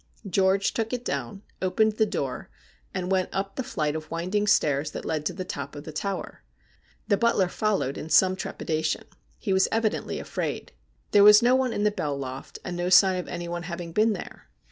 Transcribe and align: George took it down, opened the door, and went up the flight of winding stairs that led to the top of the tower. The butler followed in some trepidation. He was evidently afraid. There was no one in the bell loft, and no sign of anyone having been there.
George 0.27 0.73
took 0.73 0.93
it 0.93 1.05
down, 1.05 1.43
opened 1.61 1.91
the 1.97 2.07
door, 2.07 2.49
and 2.91 3.11
went 3.11 3.29
up 3.31 3.55
the 3.55 3.61
flight 3.61 3.95
of 3.95 4.09
winding 4.09 4.47
stairs 4.47 4.89
that 4.89 5.05
led 5.05 5.27
to 5.27 5.31
the 5.33 5.45
top 5.45 5.75
of 5.75 5.83
the 5.83 5.91
tower. 5.91 6.41
The 7.07 7.17
butler 7.17 7.47
followed 7.47 7.99
in 7.99 8.09
some 8.09 8.35
trepidation. 8.35 9.03
He 9.37 9.53
was 9.53 9.67
evidently 9.71 10.17
afraid. 10.17 10.71
There 11.11 11.23
was 11.23 11.43
no 11.43 11.53
one 11.53 11.71
in 11.71 11.83
the 11.83 11.91
bell 11.91 12.17
loft, 12.17 12.57
and 12.65 12.75
no 12.75 12.89
sign 12.89 13.17
of 13.19 13.27
anyone 13.27 13.61
having 13.61 13.91
been 13.91 14.13
there. 14.13 14.49